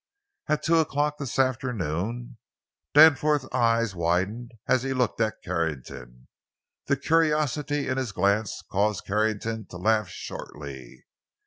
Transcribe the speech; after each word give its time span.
"At 0.49 0.63
two 0.63 0.77
o'clock 0.77 1.19
this 1.19 1.37
afternoon." 1.37 2.39
Danforth's 2.95 3.47
eyes 3.53 3.93
widened 3.93 4.51
as 4.65 4.81
he 4.81 4.95
looked 4.95 5.21
at 5.21 5.43
Carrington. 5.43 6.27
The 6.87 6.97
curiosity 6.97 7.87
in 7.87 7.97
his 7.97 8.11
glance 8.11 8.63
caused 8.71 9.05
Carrington 9.05 9.67
to 9.67 9.77
laugh 9.77 10.07
shortly. 10.09 11.05